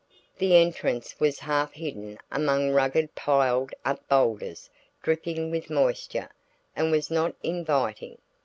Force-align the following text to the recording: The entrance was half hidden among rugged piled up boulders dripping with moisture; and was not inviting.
The 0.39 0.55
entrance 0.55 1.19
was 1.19 1.37
half 1.37 1.73
hidden 1.73 2.17
among 2.31 2.71
rugged 2.71 3.13
piled 3.13 3.71
up 3.85 4.07
boulders 4.07 4.67
dripping 5.03 5.51
with 5.51 5.69
moisture; 5.69 6.31
and 6.75 6.89
was 6.91 7.11
not 7.11 7.35
inviting. 7.43 8.17